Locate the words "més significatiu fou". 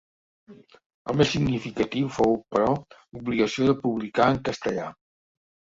1.19-2.33